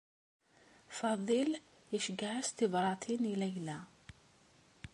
[0.97, 1.51] Faḍil
[1.95, 3.77] iceyyeɛ-as tibṛatin i Layla.